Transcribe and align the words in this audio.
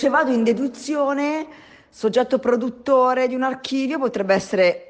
se 0.00 0.08
vado 0.08 0.32
in 0.32 0.42
deduzione, 0.42 1.46
soggetto 1.90 2.38
produttore 2.38 3.28
di 3.28 3.34
un 3.34 3.42
archivio 3.42 3.98
potrebbe 3.98 4.32
essere 4.32 4.86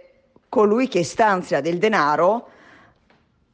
colui 0.48 0.86
che 0.86 1.02
stanzia 1.02 1.60
del 1.60 1.78
denaro 1.78 2.48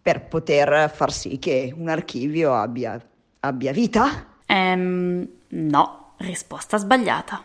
per 0.03 0.27
poter 0.27 0.91
far 0.91 1.11
sì 1.11 1.39
che 1.39 1.73
un 1.75 1.89
archivio 1.89 2.53
abbia, 2.55 3.01
abbia 3.41 3.73
vita? 3.73 4.35
Ehm, 4.45 5.27
no, 5.49 6.13
risposta 6.19 6.77
sbagliata. 6.77 7.43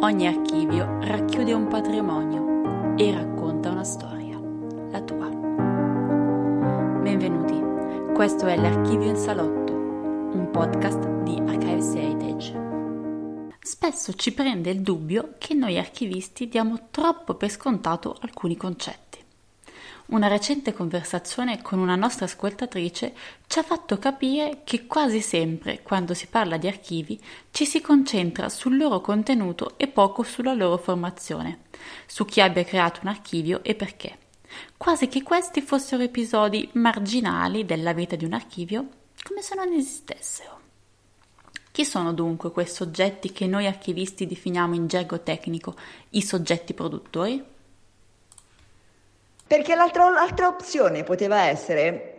Ogni 0.00 0.26
archivio 0.26 0.98
racchiude 1.02 1.52
un 1.52 1.68
patrimonio 1.68 2.96
e 2.96 3.12
racconta 3.12 3.70
una 3.70 3.84
storia, 3.84 4.40
la 4.92 5.02
tua. 5.02 5.28
Benvenuti, 7.02 7.62
questo 8.14 8.46
è 8.46 8.56
l'Archivio 8.56 9.10
in 9.10 9.16
Salotto, 9.16 9.74
un 9.74 10.48
podcast 10.50 11.06
di 11.22 11.38
Archives 11.46 11.94
Heritage. 11.94 12.15
Spesso 13.86 14.14
ci 14.14 14.32
prende 14.32 14.70
il 14.70 14.80
dubbio 14.80 15.34
che 15.38 15.54
noi 15.54 15.78
archivisti 15.78 16.48
diamo 16.48 16.88
troppo 16.90 17.34
per 17.34 17.50
scontato 17.50 18.16
alcuni 18.20 18.56
concetti. 18.56 19.22
Una 20.06 20.26
recente 20.26 20.72
conversazione 20.72 21.62
con 21.62 21.78
una 21.78 21.94
nostra 21.94 22.24
ascoltatrice 22.24 23.14
ci 23.46 23.60
ha 23.60 23.62
fatto 23.62 23.96
capire 23.98 24.62
che 24.64 24.86
quasi 24.86 25.20
sempre, 25.20 25.82
quando 25.82 26.14
si 26.14 26.26
parla 26.26 26.56
di 26.56 26.66
archivi, 26.66 27.16
ci 27.52 27.64
si 27.64 27.80
concentra 27.80 28.48
sul 28.48 28.76
loro 28.76 29.00
contenuto 29.00 29.78
e 29.78 29.86
poco 29.86 30.24
sulla 30.24 30.52
loro 30.52 30.78
formazione, 30.78 31.60
su 32.06 32.24
chi 32.24 32.40
abbia 32.40 32.64
creato 32.64 33.02
un 33.04 33.08
archivio 33.08 33.62
e 33.62 33.76
perché. 33.76 34.18
Quasi 34.76 35.06
che 35.06 35.22
questi 35.22 35.62
fossero 35.62 36.02
episodi 36.02 36.68
marginali 36.72 37.64
della 37.64 37.92
vita 37.92 38.16
di 38.16 38.24
un 38.24 38.32
archivio, 38.32 38.88
come 39.22 39.42
se 39.42 39.54
non 39.54 39.72
esistessero. 39.72 40.65
Chi 41.76 41.84
sono 41.84 42.14
dunque 42.14 42.52
quei 42.52 42.66
soggetti 42.66 43.32
che 43.32 43.46
noi 43.46 43.66
archivisti 43.66 44.26
definiamo 44.26 44.74
in 44.74 44.86
gergo 44.86 45.20
tecnico 45.20 45.74
i 46.12 46.22
soggetti 46.22 46.72
produttori? 46.72 47.44
Perché 49.46 49.74
l'altra, 49.74 50.08
l'altra 50.08 50.46
opzione 50.46 51.04
poteva 51.04 51.42
essere 51.42 52.14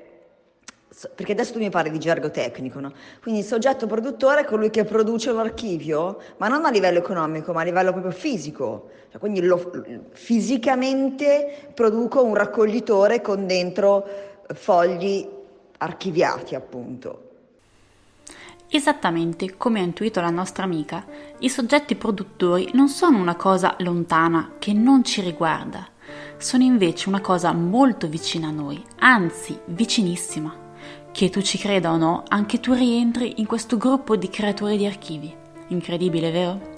perché 1.16 1.31
adesso 1.31 1.53
tu 1.53 1.58
mi 1.58 1.72
parli 1.72 1.89
di 1.89 1.97
gergo 1.97 2.30
tecnico, 2.30 2.80
no? 2.80 2.94
Quindi 3.19 3.39
il 3.39 3.47
soggetto 3.47 3.88
produttore 3.88 4.41
è 4.41 4.45
colui 4.45 4.69
che 4.69 4.83
produce 4.83 5.31
un 5.31 5.39
archivio, 5.39 6.19
ma 6.38 6.47
non 6.47 6.64
a 6.64 6.69
livello 6.69 6.99
economico, 6.99 7.52
ma 7.52 7.61
a 7.61 7.64
livello 7.64 7.92
proprio 7.94 8.11
fisico. 8.11 8.92
Cioè, 9.09 9.19
quindi 9.19 9.42
lo, 9.42 9.71
fisicamente 10.11 11.71
produco 11.73 12.23
un 12.23 12.36
raccoglitore 12.36 13.21
con 13.21 13.47
dentro 13.47 14.08
fogli 14.53 15.27
archiviati, 15.80 16.53
appunto. 16.53 17.27
Esattamente 18.70 19.56
come 19.58 19.80
ha 19.80 19.84
intuito 19.84 20.22
la 20.22 20.30
nostra 20.30 20.64
amica, 20.64 21.06
i 21.40 21.50
soggetti 21.50 21.96
produttori 21.96 22.70
non 22.73 22.90
sono 22.90 23.18
una 23.18 23.36
cosa 23.36 23.76
lontana 23.80 24.54
che 24.60 24.73
non 24.73 25.04
ci 25.04 25.22
riguarda 25.22 25.96
sono 26.38 26.64
invece 26.64 27.10
una 27.10 27.22
cosa 27.22 27.52
molto 27.52 28.08
vicina 28.08 28.48
a 28.48 28.52
noi, 28.52 28.82
anzi 29.00 29.58
vicinissima. 29.66 30.66
Che 31.12 31.30
tu 31.30 31.42
ci 31.42 31.58
creda 31.58 31.92
o 31.92 31.98
no, 31.98 32.23
anche 32.28 32.60
tu 32.60 32.73
rientri 32.73 33.36
in 33.38 33.48
questo 33.48 33.78
gruppo 33.78 34.16
di 34.16 34.30
creatori 34.30 34.78
di 34.78 34.86
archivi. 34.86 35.34
Incredibile, 35.70 36.32
vero? 36.32 36.76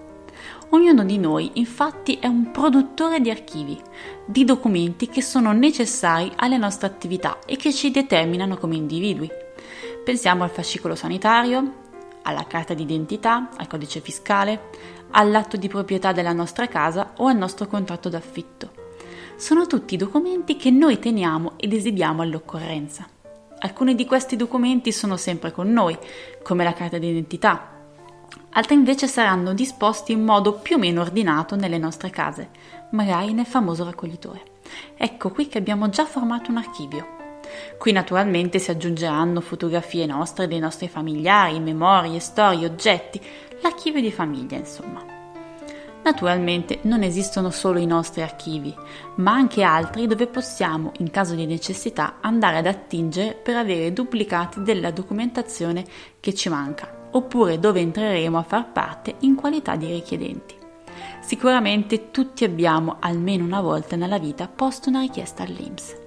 Ognuno 0.69 1.03
di 1.03 1.17
noi 1.17 1.51
infatti 1.55 2.19
è 2.21 2.27
un 2.27 2.51
produttore 2.51 3.19
di 3.19 3.29
archivi, 3.29 3.77
di 4.25 4.45
documenti 4.45 5.09
che 5.09 5.21
sono 5.21 5.51
necessari 5.51 6.31
alle 6.37 6.57
nostre 6.57 6.87
attività 6.87 7.39
e 7.45 7.57
che 7.57 7.73
ci 7.73 7.91
determinano 7.91 8.55
come 8.55 8.75
individui. 8.75 9.29
Pensiamo 10.03 10.43
al 10.43 10.49
fascicolo 10.49 10.95
sanitario, 10.95 11.87
alla 12.23 12.45
carta 12.45 12.73
d'identità, 12.73 13.49
al 13.55 13.67
codice 13.67 13.99
fiscale, 13.99 14.69
all'atto 15.11 15.57
di 15.57 15.67
proprietà 15.67 16.11
della 16.11 16.33
nostra 16.33 16.67
casa 16.67 17.13
o 17.17 17.27
al 17.27 17.37
nostro 17.37 17.67
contratto 17.67 18.09
d'affitto 18.09 18.87
sono 19.39 19.67
tutti 19.67 19.95
documenti 19.95 20.57
che 20.57 20.69
noi 20.69 20.99
teniamo 20.99 21.53
ed 21.55 21.71
esibiamo 21.71 22.21
all'occorrenza. 22.21 23.07
Alcuni 23.59 23.95
di 23.95 24.05
questi 24.05 24.35
documenti 24.35 24.91
sono 24.91 25.15
sempre 25.15 25.53
con 25.53 25.71
noi, 25.71 25.97
come 26.43 26.65
la 26.65 26.73
carta 26.73 26.97
d'identità. 26.97 27.71
Altri 28.51 28.75
invece 28.75 29.07
saranno 29.07 29.53
disposti 29.53 30.11
in 30.11 30.25
modo 30.25 30.55
più 30.55 30.75
o 30.75 30.79
meno 30.79 30.99
ordinato 30.99 31.55
nelle 31.55 31.77
nostre 31.77 32.09
case, 32.09 32.49
magari 32.91 33.31
nel 33.31 33.45
famoso 33.45 33.85
raccoglitore. 33.85 34.43
Ecco 34.97 35.29
qui 35.29 35.47
che 35.47 35.57
abbiamo 35.57 35.87
già 35.87 36.05
formato 36.05 36.51
un 36.51 36.57
archivio. 36.57 37.18
Qui 37.77 37.91
naturalmente 37.91 38.59
si 38.59 38.71
aggiungeranno 38.71 39.41
fotografie 39.41 40.05
nostre, 40.05 40.47
dei 40.47 40.59
nostri 40.59 40.87
familiari, 40.87 41.59
memorie, 41.59 42.19
storie, 42.19 42.65
oggetti, 42.65 43.21
l'archivio 43.61 44.01
di 44.01 44.11
famiglia, 44.11 44.57
insomma. 44.57 45.17
Naturalmente 46.01 46.79
non 46.83 47.03
esistono 47.03 47.49
solo 47.49 47.77
i 47.77 47.85
nostri 47.85 48.21
archivi, 48.21 48.73
ma 49.15 49.33
anche 49.33 49.63
altri 49.63 50.07
dove 50.07 50.27
possiamo, 50.27 50.91
in 50.99 51.09
caso 51.11 51.35
di 51.35 51.45
necessità, 51.45 52.15
andare 52.21 52.57
ad 52.57 52.67
attingere 52.67 53.33
per 53.33 53.57
avere 53.57 53.91
duplicati 53.91 54.63
della 54.63 54.91
documentazione 54.91 55.85
che 56.19 56.33
ci 56.33 56.49
manca, 56.49 57.09
oppure 57.11 57.59
dove 57.59 57.81
entreremo 57.81 58.37
a 58.37 58.43
far 58.43 58.71
parte 58.71 59.15
in 59.19 59.35
qualità 59.35 59.75
di 59.75 59.91
richiedenti. 59.91 60.55
Sicuramente 61.21 62.11
tutti 62.11 62.43
abbiamo 62.43 62.97
almeno 62.99 63.43
una 63.43 63.61
volta 63.61 63.95
nella 63.95 64.17
vita 64.17 64.47
posto 64.47 64.89
una 64.89 65.01
richiesta 65.01 65.43
all'IMSS. 65.43 65.98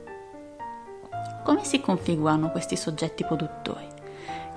Come 1.42 1.64
si 1.64 1.80
configurano 1.80 2.50
questi 2.50 2.76
soggetti 2.76 3.24
produttori? 3.24 3.86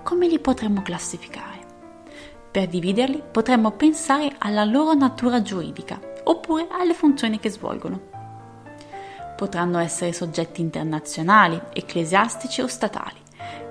Come 0.03 0.28
li 0.28 0.38
potremmo 0.38 0.84
classificare? 0.84 1.63
Per 2.51 2.68
dividerli 2.68 3.23
potremmo 3.31 3.72
pensare 3.72 4.35
alla 4.38 4.63
loro 4.66 4.94
natura 4.94 5.41
giuridica 5.41 6.00
oppure 6.25 6.68
alle 6.69 6.94
funzioni 6.94 7.40
che 7.40 7.50
svolgono. 7.50 8.00
Potranno 9.35 9.79
essere 9.79 10.13
soggetti 10.13 10.62
internazionali, 10.62 11.59
ecclesiastici 11.73 12.62
o 12.62 12.68
statali, 12.68 13.17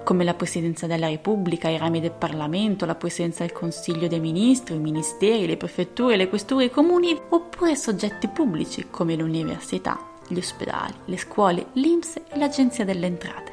come 0.02 0.24
la 0.24 0.34
Presidenza 0.34 0.88
della 0.88 1.08
Repubblica, 1.08 1.68
i 1.68 1.78
rami 1.78 2.00
del 2.00 2.10
Parlamento, 2.10 2.84
la 2.84 2.96
Presidenza 2.96 3.44
del 3.44 3.52
Consiglio 3.52 4.08
dei 4.08 4.20
Ministri, 4.20 4.74
i 4.74 4.80
ministeri, 4.80 5.46
le 5.46 5.56
prefetture, 5.56 6.16
le 6.16 6.28
questure, 6.28 6.64
i 6.64 6.70
comuni, 6.70 7.16
oppure 7.30 7.76
soggetti 7.76 8.26
pubblici 8.26 8.88
come 8.90 9.14
l'università, 9.14 9.98
gli 10.28 10.38
ospedali, 10.38 10.94
le 11.06 11.16
scuole, 11.18 11.66
l'INPS 11.72 12.16
e 12.28 12.38
l'Agenzia 12.38 12.84
delle 12.84 13.06
Entrate. 13.06 13.52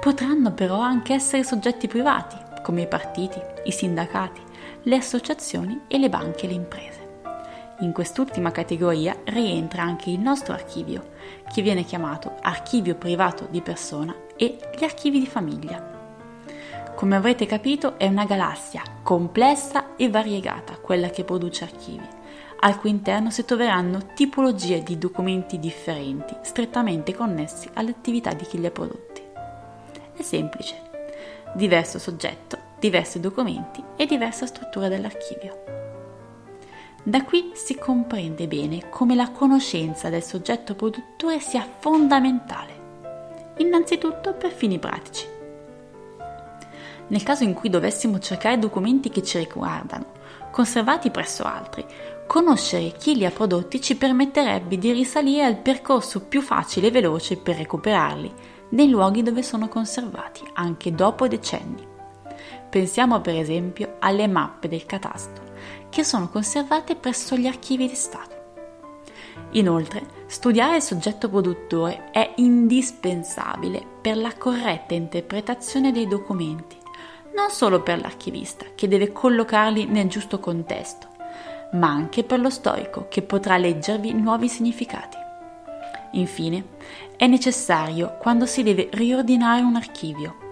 Potranno 0.00 0.52
però 0.52 0.80
anche 0.80 1.12
essere 1.12 1.44
soggetti 1.44 1.86
privati, 1.86 2.36
come 2.62 2.82
i 2.82 2.86
partiti, 2.86 3.38
i 3.64 3.72
sindacati, 3.72 4.40
le 4.82 4.96
associazioni 4.96 5.82
e 5.88 5.98
le 5.98 6.08
banche 6.08 6.46
e 6.46 6.48
le 6.48 6.54
imprese. 6.54 6.98
In 7.80 7.92
quest'ultima 7.92 8.50
categoria 8.50 9.16
rientra 9.24 9.82
anche 9.82 10.10
il 10.10 10.20
nostro 10.20 10.52
archivio, 10.52 11.10
che 11.52 11.62
viene 11.62 11.84
chiamato 11.84 12.36
archivio 12.42 12.94
privato 12.94 13.46
di 13.50 13.62
persona 13.62 14.14
e 14.36 14.58
gli 14.78 14.84
archivi 14.84 15.18
di 15.18 15.26
famiglia. 15.26 15.98
Come 16.94 17.16
avrete 17.16 17.46
capito 17.46 17.98
è 17.98 18.06
una 18.06 18.26
galassia 18.26 18.82
complessa 19.02 19.96
e 19.96 20.10
variegata 20.10 20.74
quella 20.74 21.08
che 21.08 21.24
produce 21.24 21.64
archivi, 21.64 22.06
al 22.60 22.78
cui 22.78 22.90
interno 22.90 23.30
si 23.30 23.44
troveranno 23.44 24.12
tipologie 24.14 24.82
di 24.82 24.98
documenti 24.98 25.58
differenti, 25.58 26.36
strettamente 26.42 27.14
connessi 27.14 27.68
all'attività 27.74 28.32
di 28.34 28.44
chi 28.44 28.58
li 28.58 28.66
ha 28.66 28.70
prodotti. 28.70 29.22
È 30.12 30.22
semplice, 30.22 30.74
diverso 31.54 31.98
soggetto, 31.98 32.58
diversi 32.78 33.18
documenti 33.20 33.82
e 33.96 34.06
diversa 34.06 34.46
struttura 34.46 34.88
dell'archivio. 34.88 35.64
Da 37.02 37.24
qui 37.24 37.52
si 37.54 37.76
comprende 37.76 38.46
bene 38.46 38.90
come 38.90 39.14
la 39.14 39.30
conoscenza 39.30 40.10
del 40.10 40.22
soggetto 40.22 40.74
produttore 40.74 41.40
sia 41.40 41.66
fondamentale, 41.78 43.54
innanzitutto 43.56 44.34
per 44.34 44.50
fini 44.50 44.78
pratici. 44.78 45.38
Nel 47.10 47.22
caso 47.22 47.44
in 47.44 47.54
cui 47.54 47.68
dovessimo 47.68 48.18
cercare 48.18 48.58
documenti 48.58 49.10
che 49.10 49.22
ci 49.22 49.38
riguardano, 49.38 50.06
conservati 50.50 51.10
presso 51.10 51.42
altri, 51.42 51.84
conoscere 52.26 52.92
chi 52.92 53.16
li 53.16 53.26
ha 53.26 53.30
prodotti 53.30 53.80
ci 53.80 53.96
permetterebbe 53.96 54.78
di 54.78 54.92
risalire 54.92 55.44
al 55.44 55.56
percorso 55.56 56.20
più 56.22 56.40
facile 56.40 56.86
e 56.86 56.90
veloce 56.92 57.36
per 57.36 57.56
recuperarli 57.56 58.32
nei 58.70 58.88
luoghi 58.88 59.22
dove 59.22 59.42
sono 59.42 59.66
conservati, 59.66 60.42
anche 60.54 60.94
dopo 60.94 61.26
decenni. 61.26 61.84
Pensiamo 62.68 63.20
per 63.20 63.34
esempio 63.34 63.96
alle 63.98 64.28
mappe 64.28 64.68
del 64.68 64.86
catasto, 64.86 65.42
che 65.88 66.04
sono 66.04 66.28
conservate 66.28 66.94
presso 66.94 67.36
gli 67.36 67.48
archivi 67.48 67.88
di 67.88 67.96
Stato. 67.96 68.38
Inoltre, 69.52 70.06
studiare 70.26 70.76
il 70.76 70.82
soggetto 70.82 71.28
produttore 71.28 72.10
è 72.12 72.34
indispensabile 72.36 73.84
per 74.00 74.16
la 74.16 74.32
corretta 74.36 74.94
interpretazione 74.94 75.90
dei 75.90 76.06
documenti, 76.06 76.76
non 77.40 77.50
solo 77.50 77.80
per 77.80 77.98
l'archivista, 77.98 78.66
che 78.74 78.86
deve 78.86 79.12
collocarli 79.12 79.86
nel 79.86 80.08
giusto 80.08 80.38
contesto, 80.38 81.08
ma 81.72 81.88
anche 81.88 82.22
per 82.22 82.38
lo 82.38 82.50
storico, 82.50 83.06
che 83.08 83.22
potrà 83.22 83.56
leggervi 83.56 84.12
nuovi 84.12 84.46
significati. 84.48 85.16
Infine, 86.12 86.64
è 87.16 87.26
necessario 87.26 88.16
quando 88.18 88.44
si 88.44 88.62
deve 88.62 88.90
riordinare 88.92 89.62
un 89.62 89.76
archivio, 89.76 90.48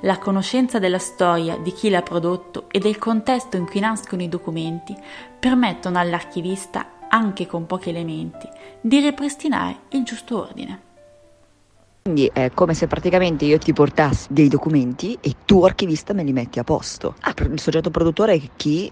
La 0.00 0.18
conoscenza 0.18 0.78
della 0.78 0.98
storia 0.98 1.56
di 1.56 1.72
chi 1.72 1.88
l'ha 1.88 2.02
prodotto 2.02 2.64
e 2.70 2.78
del 2.78 2.98
contesto 2.98 3.56
in 3.56 3.66
cui 3.66 3.80
nascono 3.80 4.22
i 4.22 4.28
documenti 4.28 4.96
permettono 5.38 5.98
all'archivista, 5.98 7.06
anche 7.08 7.46
con 7.46 7.66
pochi 7.66 7.90
elementi, 7.90 8.48
di 8.80 9.00
ripristinare 9.00 9.80
il 9.90 10.04
giusto 10.04 10.38
ordine. 10.38 10.87
Quindi 12.02 12.30
è 12.32 12.50
come 12.54 12.74
se 12.74 12.86
praticamente 12.86 13.44
io 13.44 13.58
ti 13.58 13.72
portassi 13.72 14.28
dei 14.30 14.48
documenti 14.48 15.18
e 15.20 15.34
tu 15.44 15.64
archivista 15.64 16.14
me 16.14 16.22
li 16.22 16.32
metti 16.32 16.58
a 16.58 16.64
posto. 16.64 17.14
Ah, 17.20 17.34
il 17.36 17.60
soggetto 17.60 17.90
produttore 17.90 18.34
è 18.34 18.40
chi 18.56 18.90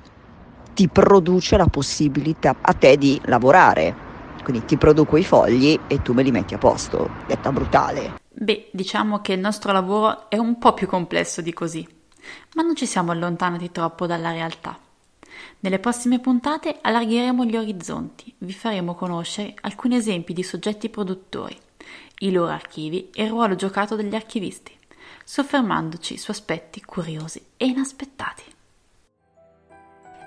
ti 0.75 0.89
produce 0.89 1.57
la 1.57 1.67
possibilità 1.67 2.57
a 2.61 2.73
te 2.75 2.97
di 2.99 3.19
lavorare. 3.25 4.05
Quindi 4.45 4.67
ti 4.67 4.77
produco 4.77 5.17
i 5.17 5.25
fogli 5.25 5.79
e 5.87 6.03
tu 6.03 6.13
me 6.13 6.23
li 6.23 6.31
metti 6.31 6.55
a 6.55 6.59
posto. 6.59 7.09
Detta 7.27 7.51
brutale. 7.51 8.21
Beh, 8.29 8.69
diciamo 8.71 9.23
che 9.23 9.33
il 9.33 9.41
nostro 9.41 9.73
lavoro 9.73 10.29
è 10.29 10.37
un 10.37 10.59
po' 10.59 10.75
più 10.75 10.87
complesso 10.87 11.41
di 11.41 11.55
così, 11.55 11.89
ma 12.55 12.63
non 12.63 12.77
ci 12.77 12.85
siamo 12.87 13.11
allontanati 13.11 13.73
troppo 13.73 14.07
dalla 14.07 14.31
realtà. 14.31 14.79
Nelle 15.61 15.79
prossime 15.79 16.21
puntate 16.21 16.79
allargheremo 16.81 17.45
gli 17.47 17.57
orizzonti, 17.57 18.35
vi 18.39 18.53
faremo 18.53 18.95
conoscere 18.95 19.55
alcuni 19.63 19.97
esempi 19.97 20.35
di 20.35 20.43
soggetti 20.43 20.91
produttori, 20.91 21.57
i 22.19 22.31
loro 22.31 22.51
archivi 22.51 23.11
e 23.13 23.25
il 23.25 23.31
ruolo 23.31 23.55
giocato 23.55 23.97
dagli 23.97 24.15
archivisti, 24.15 24.77
soffermandoci 25.25 26.17
su 26.17 26.31
aspetti 26.31 26.81
curiosi 26.83 27.45
e 27.57 27.67
inaspettati. 27.67 28.43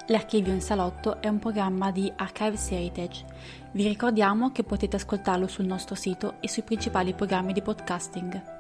L'Archivio 0.07 0.53
in 0.53 0.61
Salotto 0.61 1.21
è 1.21 1.27
un 1.27 1.37
programma 1.37 1.91
di 1.91 2.11
Archives 2.15 2.71
Heritage. 2.71 3.25
Vi 3.73 3.87
ricordiamo 3.87 4.51
che 4.51 4.63
potete 4.63 4.95
ascoltarlo 4.95 5.47
sul 5.47 5.65
nostro 5.65 5.93
sito 5.93 6.35
e 6.39 6.49
sui 6.49 6.63
principali 6.63 7.13
programmi 7.13 7.53
di 7.53 7.61
podcasting. 7.61 8.58